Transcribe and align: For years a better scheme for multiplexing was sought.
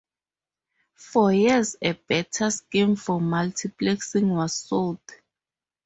For 0.95 1.31
years 1.31 1.75
a 1.79 1.91
better 1.91 2.49
scheme 2.49 2.95
for 2.95 3.19
multiplexing 3.19 4.35
was 4.35 4.55
sought. 4.55 5.11